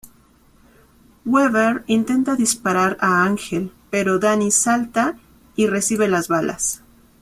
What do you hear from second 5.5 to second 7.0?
y recibe las balas.